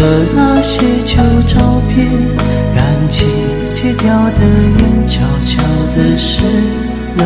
[0.00, 2.08] 着那些旧照片，
[2.74, 3.26] 燃起
[3.74, 4.40] 戒掉的
[4.78, 5.62] 烟，悄悄
[5.94, 6.40] 的湿
[7.16, 7.24] 了